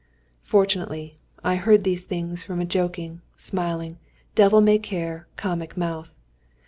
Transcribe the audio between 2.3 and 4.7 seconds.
from a joking, smiling, devil